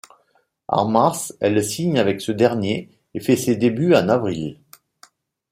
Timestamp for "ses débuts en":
3.35-4.09